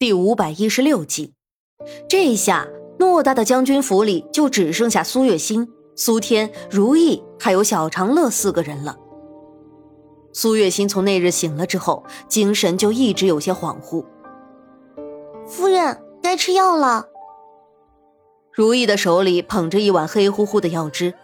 [0.00, 1.32] 第五百一十六集，
[2.08, 2.68] 这一下
[3.00, 8.96] 偌大的将军府里就只剩下苏月心、苏天、如意还有小长乐四个人了。
[10.32, 14.04] 苏月心从那日醒了之后，精神就一直有些恍惚。
[15.48, 17.08] 夫人，该吃药了。
[18.52, 21.14] 如意的手里捧着一碗黑乎乎的药汁，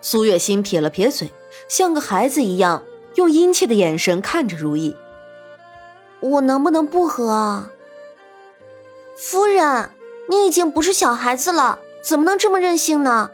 [0.00, 1.30] 苏月心撇了撇嘴，
[1.68, 2.84] 像个孩子一样，
[3.16, 4.96] 用殷切的眼神看着如意。
[6.20, 7.70] 我能不能不喝啊？
[9.16, 9.90] 夫人，
[10.28, 13.30] 你已经不是小孩子了，怎么能这么任性呢？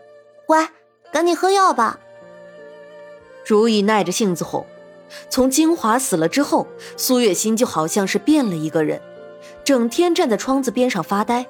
[0.47, 0.71] 乖，
[1.11, 1.99] 赶紧喝药吧。
[3.47, 4.65] 如意耐着性子哄。
[5.29, 9.01] 从金华死了之后，苏月心就好像是变了一个人，
[9.65, 11.47] 整天站在窗子边上发呆，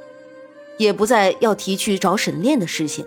[0.78, 3.06] 也不再要提去找沈炼的事情。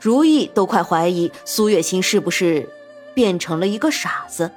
[0.00, 2.66] 如意都快怀疑苏月心是不是
[3.12, 4.50] 变成了一个傻子，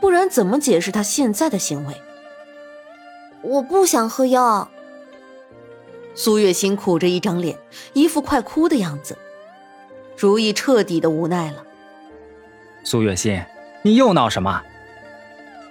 [0.00, 1.94] 不然怎么解释他现在的行为？
[3.40, 4.70] 我不想喝药。
[6.14, 7.58] 苏月心苦着一张脸，
[7.94, 9.16] 一副快哭的样子。
[10.16, 11.64] 如意彻底的无奈了。
[12.84, 13.42] 苏月心，
[13.82, 14.62] 你又闹什么？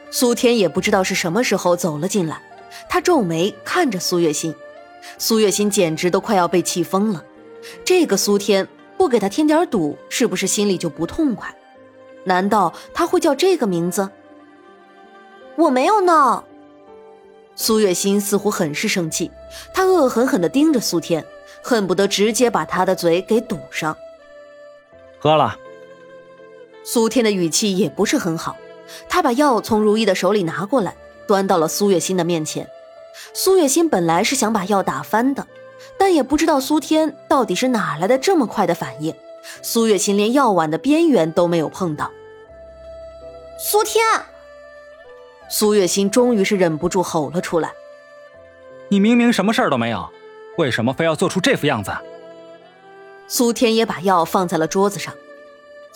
[0.09, 2.41] 苏天也不知道是什么时候走了进来，
[2.89, 4.53] 他皱眉看着苏月心，
[5.17, 7.23] 苏月心简直都快要被气疯了。
[7.85, 8.67] 这个苏天
[8.97, 11.55] 不给他添点堵，是不是心里就不痛快？
[12.23, 14.09] 难道他会叫这个名字？
[15.55, 16.43] 我没有闹。
[17.55, 19.31] 苏月心似乎很是生气，
[19.73, 21.25] 她恶狠狠地盯着苏天，
[21.61, 23.95] 恨不得直接把他的嘴给堵上。
[25.19, 25.57] 喝了。
[26.83, 28.55] 苏天的语气也不是很好，
[29.07, 30.95] 他把药从如意的手里拿过来，
[31.27, 32.67] 端到了苏月心的面前。
[33.33, 35.45] 苏月心本来是想把药打翻的，
[35.99, 39.13] 但也不知道苏天到底是哪来的这么快的反应。
[39.61, 42.09] 苏月心连药碗的边缘都没有碰到。
[43.59, 44.03] 苏天。
[45.51, 47.69] 苏月心终于是忍不住吼了出来
[48.87, 50.09] ：“你明明什么事儿都没有，
[50.57, 51.91] 为什么非要做出这副样子？”
[53.27, 55.13] 苏天也把药放在了桌子上，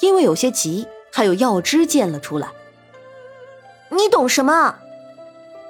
[0.02, 2.50] 因为有些急，还有药汁溅了出来。
[3.90, 4.76] 你懂什么？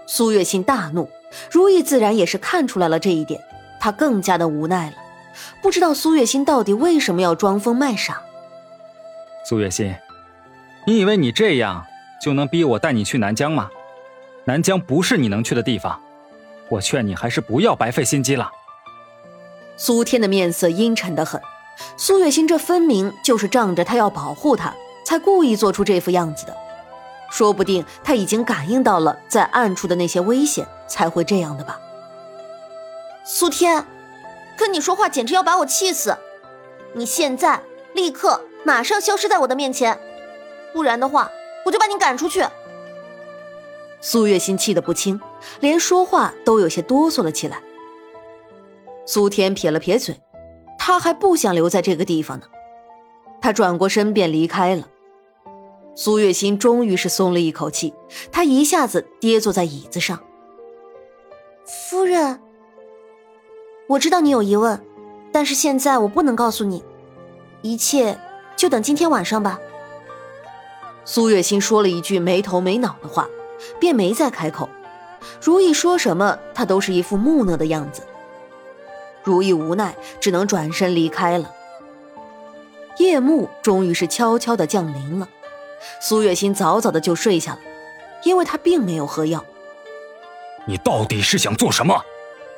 [0.07, 1.07] 苏月心大怒，
[1.51, 3.39] 如意自然也是看出来了这一点，
[3.79, 4.95] 她更加的无奈了，
[5.61, 8.19] 不知道苏月心到底为什么要装疯卖傻。
[9.47, 9.95] 苏月心，
[10.87, 11.85] 你以为你这样？
[12.21, 13.69] 就能逼我带你去南疆吗？
[14.45, 15.99] 南疆不是你能去的地方，
[16.69, 18.51] 我劝你还是不要白费心机了。
[19.75, 21.41] 苏天的面色阴沉的很，
[21.97, 24.73] 苏月心这分明就是仗着他要保护他，
[25.03, 26.55] 才故意做出这副样子的。
[27.31, 31.79] 说不定他已经感应到了在暗处的那些危险，才会这样的吧。
[33.25, 33.83] 苏天，
[34.55, 36.15] 跟你说话简直要把我气死！
[36.93, 39.99] 你现在立刻马上消失在我的面前，
[40.71, 41.31] 不然的话。
[41.65, 42.45] 我就把你赶出去！
[43.99, 45.19] 苏月心气得不轻，
[45.59, 47.59] 连说话都有些哆嗦了起来。
[49.05, 50.21] 苏天撇了撇嘴，
[50.77, 52.45] 他还不想留在这个地方呢。
[53.41, 54.87] 他转过身便离开了。
[55.95, 57.93] 苏月心终于是松了一口气，
[58.31, 60.19] 他一下子跌坐在椅子上。
[61.89, 62.39] 夫人，
[63.87, 64.79] 我知道你有疑问，
[65.31, 66.83] 但是现在我不能告诉你，
[67.63, 68.19] 一切
[68.55, 69.59] 就等今天晚上吧。
[71.05, 73.29] 苏月心说了一句没头没脑的话，
[73.79, 74.67] 便没再开口。
[75.39, 78.01] 如意说什么，他都是一副木讷的样子。
[79.23, 81.51] 如意无奈，只能转身离开了。
[82.97, 85.29] 夜幕终于是悄悄的降临了，
[86.01, 87.59] 苏月心早早的就睡下了，
[88.23, 89.43] 因为她并没有喝药。
[90.65, 92.01] 你到底是想做什么？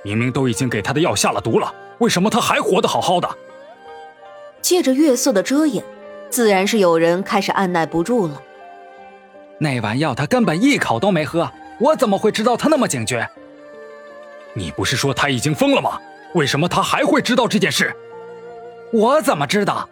[0.03, 3.29] 明明都已经给他的药下了毒了，为什么他还活得好好的？
[4.61, 5.83] 借着月色的遮掩。
[6.29, 8.41] 自然是有人开始按耐不住了。
[9.59, 13.27] 那碗药他根本一口都没喝，我怎么会知道他那么警觉？
[14.53, 15.99] 你不是说他已经疯了吗？
[16.33, 17.95] 为什么他还会知道这件事？
[18.91, 19.87] 我怎么知道？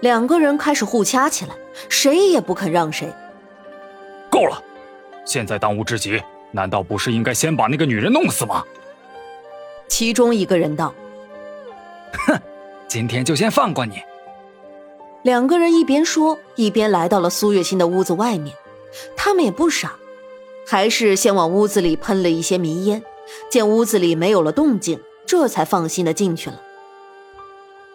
[0.00, 1.54] 两个人开始互掐起来，
[1.88, 3.08] 谁也不肯让谁。
[4.28, 4.62] 够了！
[5.24, 8.64] 现在当务之急，难道不是应该先把那个女人弄死吗？
[9.88, 10.92] 其中一个人道
[12.26, 12.40] ：“哼，
[12.88, 14.02] 今天就先放过你。”
[15.22, 18.56] 两个人一边说，一边来到了苏月心的屋子外面。
[19.16, 19.94] 他们也不傻，
[20.66, 23.02] 还是先往屋子里喷了一些迷烟。
[23.48, 26.60] 见屋子里没有了动静，这才放心的进去了。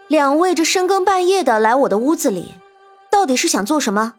[0.07, 2.53] 两位这深更半夜的来我的屋子里，
[3.11, 4.13] 到底是想做什么？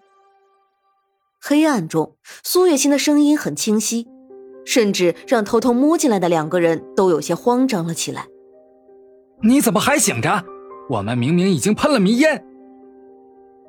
[1.40, 2.14] 黑暗中，
[2.44, 4.06] 苏月心的声音很清晰，
[4.66, 8.26] 甚至让偷偷摸进来的两个人都有些慌张了起来。
[9.42, 10.44] 你怎么还醒着？
[10.90, 12.44] 我们明明已经喷了迷烟。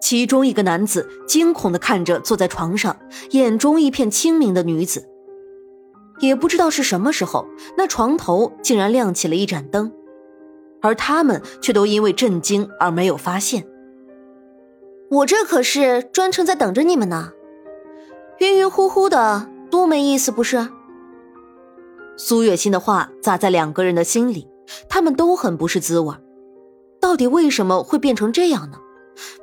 [0.01, 2.97] 其中一个男子惊恐地看着坐在床上、
[3.31, 5.07] 眼中一片清明的女子。
[6.19, 7.47] 也不知道是什么时候，
[7.77, 9.91] 那床头竟然亮起了一盏灯，
[10.81, 13.65] 而他们却都因为震惊而没有发现。
[15.09, 17.31] 我这可是专程在等着你们呢，
[18.39, 20.67] 晕晕乎乎的，多没意思，不是？
[22.17, 24.45] 苏月心的话砸在两个人的心里，
[24.89, 26.13] 他们都很不是滋味。
[26.99, 28.77] 到底为什么会变成这样呢？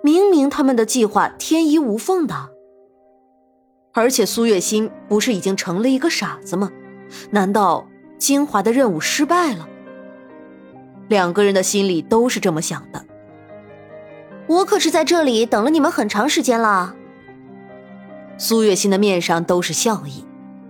[0.03, 2.51] 明明他们的计划天衣无缝的。
[3.93, 6.71] 而且苏月心不是已经成了一个傻子吗？
[7.31, 7.89] 难道
[8.19, 9.69] 金华的任务失败了？
[11.09, 13.05] 两个人的心里都是这么想的。
[14.49, 16.95] 我可是在这里等了你们很长时间了。
[18.39, 20.25] 苏月心的面上都是笑意，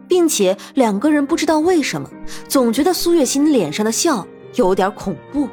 [0.07, 2.09] 并且两个人不知道为什么，
[2.49, 5.49] 总觉得苏月心脸上的笑有点恐怖。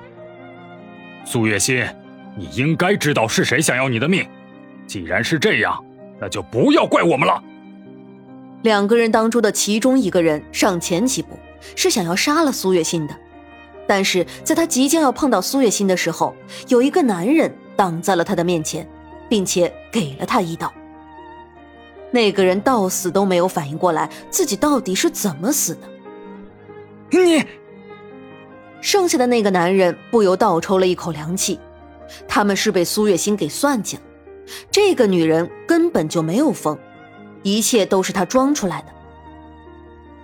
[1.25, 1.83] 苏月心，
[2.35, 4.27] 你应该知道是谁想要你的命。
[4.85, 5.83] 既然是这样，
[6.19, 7.43] 那就不要怪我们了。
[8.63, 11.37] 两个人当中的其中一个人上前几步，
[11.75, 13.15] 是想要杀了苏月心的，
[13.87, 16.33] 但是在他即将要碰到苏月心的时候，
[16.67, 18.87] 有一个男人挡在了他的面前，
[19.29, 20.71] 并且给了他一刀。
[22.11, 25.89] 那个人到死都没有反应过来自己到底是怎么死的。
[27.19, 27.43] 你，
[28.81, 31.59] 剩下的那个男人不由倒抽了一口凉气，
[32.27, 34.03] 他们是被苏月心给算计了，
[34.71, 36.77] 这个女人根本就没有疯。
[37.43, 38.87] 一切都是她装出来的。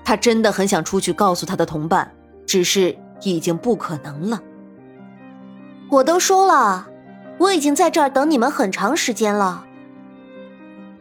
[0.06, 2.12] 他真的很想出去告诉他的同伴，
[2.46, 4.42] 只是已经不可能了。
[5.90, 6.88] 我都说了，
[7.38, 9.66] 我已经在这儿等你们很长时间了。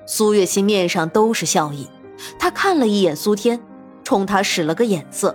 [0.04, 1.88] 苏月心面上都是笑意，
[2.38, 3.60] 她看了一眼苏天，
[4.04, 5.34] 冲他使了个眼色。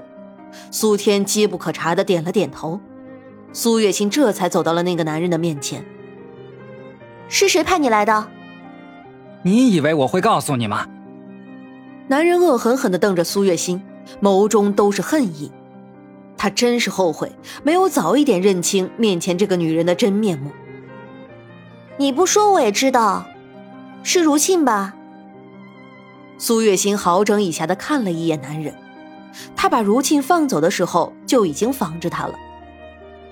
[0.69, 2.79] 苏天机不可察的点了点头。
[3.53, 5.85] 苏月心这才走到了那个男人的面前。
[7.29, 8.27] 是谁派你来的？
[9.43, 10.87] 你以为我会告诉你吗？
[12.07, 13.81] 男人恶狠狠地瞪着苏月心，
[14.21, 15.51] 眸中都是恨意。
[16.35, 17.31] 他真是后悔
[17.63, 20.51] 没有早一点认清面前这个女人的真面目。
[21.97, 23.25] 你不说我也知道，
[24.01, 24.95] 是如沁吧？
[26.37, 28.73] 苏月心好整以暇地看了一眼男人，
[29.55, 32.33] 他把如沁放走的时候就已经防着他了。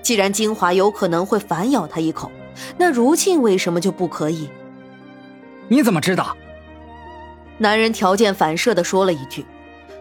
[0.02, 2.30] 既然金华有可能会反咬他一口，
[2.76, 4.50] 那如沁为什么就不可以？
[5.68, 6.36] 你怎么知道？
[7.58, 9.46] 男人条件反射的说了一句，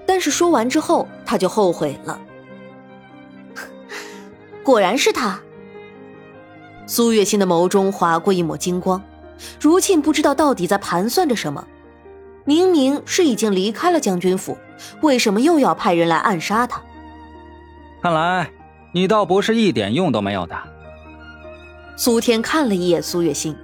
[0.06, 2.20] 但是说完之后他就后悔了。
[4.64, 5.40] 果然是他。
[6.88, 9.02] 苏月心的眸中划过一抹金光，
[9.62, 11.66] 如沁不知道到底在盘算着什么。
[12.44, 14.58] 明明是已经离开了将军府，
[15.02, 16.82] 为什么又要派人来暗杀他？
[18.02, 18.50] 看来
[18.92, 20.56] 你倒不是一点用都没有的。
[21.96, 23.56] 苏天看了一眼苏月心，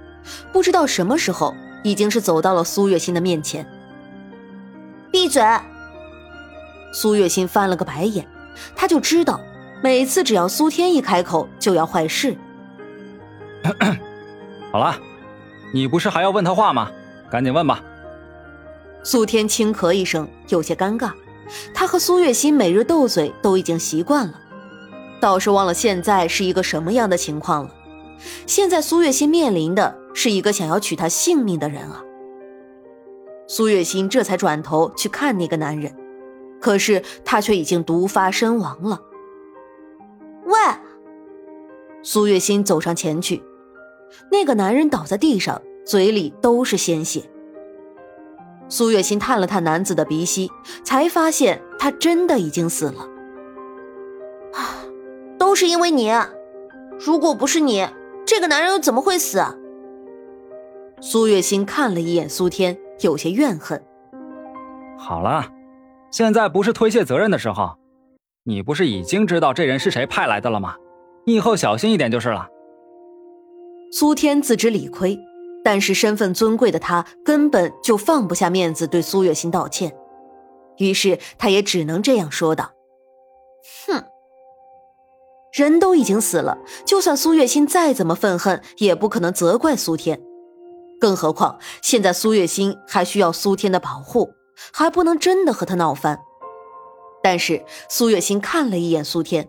[0.52, 1.54] 不知道什么时候。
[1.84, 3.64] 已经是走到了苏月心的面前。
[5.12, 5.40] 闭嘴！
[6.92, 8.26] 苏月心翻了个白眼，
[8.74, 9.40] 他就知道，
[9.80, 12.36] 每次只要苏天一开口，就要坏事。
[14.72, 14.98] 好了，
[15.72, 16.90] 你不是还要问他话吗？
[17.30, 17.80] 赶紧问吧。
[19.04, 21.12] 苏天轻咳一声，有些尴尬。
[21.72, 24.34] 他和苏月心每日斗嘴都已经习惯了，
[25.20, 27.74] 倒是忘了现在是一个什么样的情况了。
[28.46, 29.98] 现在苏月心面临的。
[30.18, 32.02] 是一个想要取他性命的人啊！
[33.46, 35.94] 苏月心这才转头去看那个男人，
[36.60, 39.00] 可是他却已经毒发身亡了。
[40.44, 40.54] 喂！
[42.02, 43.44] 苏月心走上前去，
[44.32, 47.22] 那个男人倒在地上，嘴里都是鲜血。
[48.68, 50.50] 苏月心探了探男子的鼻息，
[50.82, 53.08] 才发现他真的已经死了。
[54.52, 54.82] 啊，
[55.48, 56.12] 都是因为你！
[57.00, 57.88] 如果不是你，
[58.26, 59.42] 这个男人又怎么会死？
[61.00, 63.82] 苏月心看了一眼苏天，有些怨恨。
[64.98, 65.50] 好了，
[66.10, 67.78] 现在不是推卸责任的时候。
[68.44, 70.76] 你不是已经知道这人是谁派来的了吗？
[71.24, 72.46] 你以后小心一点就是了。
[73.90, 75.18] 苏天自知理亏，
[75.64, 79.96] 但是身份尊贵的他根本就放不下面子对苏月心道歉，
[80.76, 82.72] 于是他也只能这样说道
[83.88, 84.04] ：“哼，
[85.58, 90.20] 人都已经死了，就算苏月心再怎么愤恨，也不可能责怪苏天。”
[91.00, 94.32] 更何况，现在苏月心还需要苏天的保护，
[94.72, 96.20] 还不能真的和他闹翻。
[97.22, 99.48] 但是苏月心看了一眼苏天，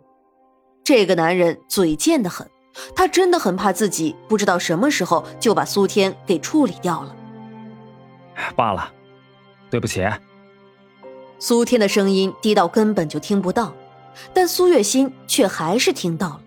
[0.84, 2.50] 这个男人嘴贱的很，
[2.96, 7.16] 他真的很怕自己不知道什么时候就把苏天给处理掉了。
[8.56, 8.92] 罢了，
[9.70, 10.04] 对不起。
[11.40, 13.74] 苏天的声音低到根本就听不到，
[14.34, 16.42] 但苏月心却还是听到了。